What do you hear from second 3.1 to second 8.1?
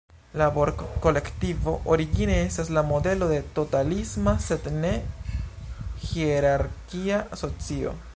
de totalisma, sed ne-hierarkia socio.